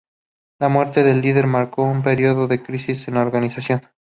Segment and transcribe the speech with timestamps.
[0.57, 3.83] La muerte del líder marcó un periodo de crisis en la organización.